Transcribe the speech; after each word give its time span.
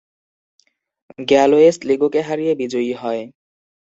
Galway 1.19 1.69
স্লিগোকে 1.71 2.21
হারিয়ে 2.21 2.53
বিজয়ী 2.55 2.93
হয়। 2.93 3.23